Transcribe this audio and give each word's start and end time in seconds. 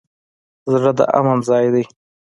زړه 0.71 0.91
د 0.97 0.99
امن 1.17 1.37
ځای 1.47 1.65
دی. 1.73 1.83